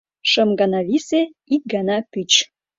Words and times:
Шым 0.31 0.49
гана 0.59 0.79
висе, 0.89 1.21
ик 1.55 1.63
гана 1.73 1.97
пӱч. 2.11 2.31